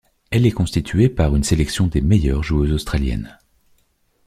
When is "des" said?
1.85-2.01